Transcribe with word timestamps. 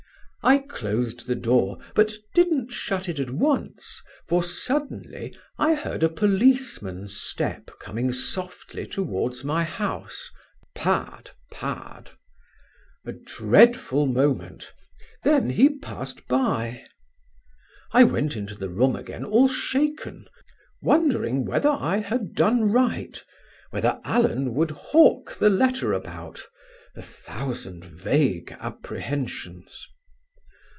I 0.43 0.57
closed 0.57 1.27
the 1.27 1.35
door; 1.35 1.77
but 1.93 2.15
didn't 2.33 2.71
shut 2.71 3.07
it 3.07 3.19
at 3.19 3.29
once, 3.29 4.01
for 4.27 4.41
suddenly 4.43 5.37
I 5.59 5.75
heard 5.75 6.01
a 6.01 6.09
policeman's 6.09 7.15
step 7.15 7.69
coming 7.79 8.11
softly 8.11 8.87
towards 8.87 9.43
my 9.43 9.63
house 9.63 10.31
pad, 10.73 11.29
pad! 11.51 12.09
A 13.05 13.11
dreadful 13.11 14.07
moment, 14.07 14.73
then 15.23 15.51
he 15.51 15.77
passed 15.77 16.27
by. 16.27 16.85
I 17.91 18.03
went 18.03 18.35
into 18.35 18.55
the 18.55 18.69
room 18.71 18.95
again 18.95 19.23
all 19.23 19.47
shaken, 19.47 20.25
wondering 20.81 21.45
whether 21.45 21.69
I 21.69 21.97
had 21.97 22.33
done 22.33 22.63
right, 22.71 23.23
whether 23.69 24.01
Allen 24.03 24.55
would 24.55 24.71
hawk 24.71 25.35
the 25.35 25.51
letter 25.51 25.93
about 25.93 26.41
a 26.95 27.03
thousand 27.03 27.85
vague 27.85 28.51
apprehensions. 28.59 29.87